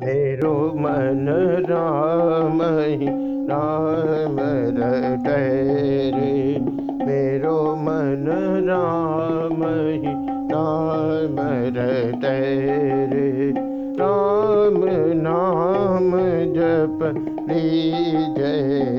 [0.00, 1.26] मेरो मन
[1.70, 2.62] राम
[3.50, 4.36] राम
[6.16, 6.58] रे।
[7.06, 8.26] मेरो मन
[8.64, 9.62] राम
[10.52, 11.36] राम
[13.12, 13.52] रे।
[14.00, 14.80] राम
[15.22, 16.10] नाम
[16.52, 16.98] जप
[18.38, 18.95] जय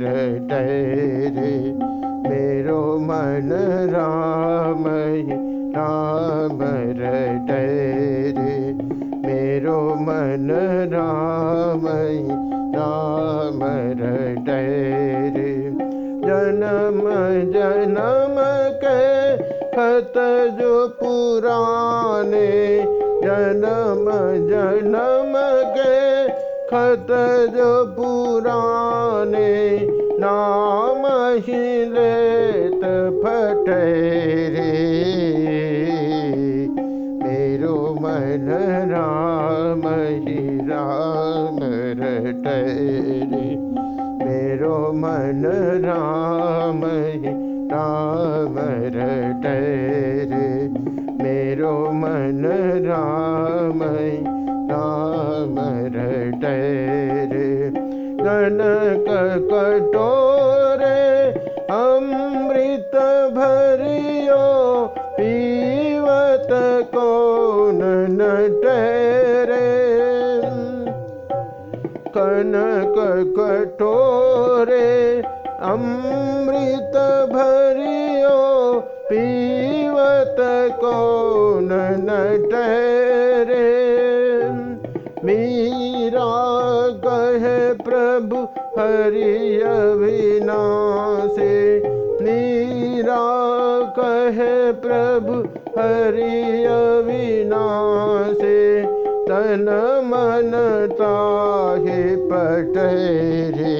[0.00, 1.50] रटरे
[2.28, 3.50] मेरो मन
[3.92, 4.84] राम
[5.76, 6.58] राम
[7.00, 7.62] रटरे
[9.26, 10.50] मेरो मन
[10.94, 11.86] राम
[12.74, 13.62] राम
[14.00, 14.66] रटरे
[16.26, 17.02] जन्म
[17.54, 18.36] जन्म
[18.84, 19.00] के
[19.76, 20.14] खत
[20.60, 22.50] जो पुराने
[23.24, 24.10] जन्म
[24.50, 25.53] जन्म
[26.68, 27.06] खत
[27.54, 29.50] जो पुराने
[30.20, 31.02] नाम
[31.46, 32.84] ही लेत
[33.24, 34.70] फटेरे
[37.22, 38.48] मेरो मन
[38.92, 39.86] राम
[40.26, 40.38] ही
[40.70, 41.58] राम
[42.00, 42.92] रटरे
[44.24, 45.42] मेरो मन
[45.84, 47.34] राम ही
[47.72, 48.58] राम
[48.96, 49.88] रटरे
[51.22, 52.46] मेरो मन
[52.86, 54.33] राम ही
[58.24, 59.08] कनक
[59.48, 61.00] कटोरे
[61.74, 62.94] अमृत
[63.36, 64.44] भरियो
[65.16, 66.48] पीवत
[66.94, 67.82] कौन
[68.20, 69.60] नटरे।
[72.16, 72.96] कनक
[73.38, 74.88] कटोरे
[75.72, 76.96] अमृत
[77.34, 78.40] भरियो
[79.10, 80.36] पीवत
[80.80, 81.68] कौन
[82.08, 82.83] नटरे
[88.84, 91.54] हरि अविनाशे।
[92.24, 93.22] मीरा
[93.98, 95.36] कहे प्रभु,
[95.80, 98.62] हरि अविनाशे।
[99.28, 99.68] तन
[100.04, 100.50] मन
[100.92, 103.76] ताहे पटरे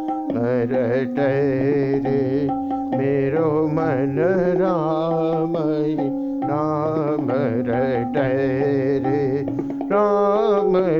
[2.98, 4.16] मेरो मन
[4.56, 5.96] राम ही
[6.40, 7.30] राम
[7.70, 8.47] रटरे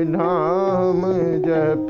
[0.07, 1.01] नाम
[1.41, 1.87] जप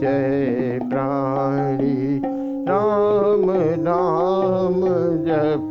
[0.00, 2.20] जय प्राणी।
[2.68, 3.44] राम
[3.82, 4.80] नाम
[5.24, 5.68] जप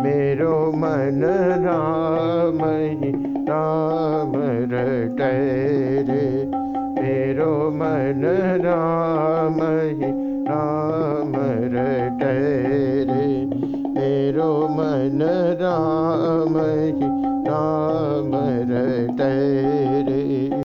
[0.03, 1.23] मेरो मन
[1.65, 3.13] राजी
[3.49, 4.35] राम
[6.09, 6.27] रे
[7.01, 8.25] मेरो मन
[8.65, 10.11] राजे
[10.49, 11.35] राम
[11.75, 13.27] रे
[13.97, 15.23] मेरो मन
[15.61, 17.09] राजे
[17.49, 18.33] राम
[19.21, 19.76] ते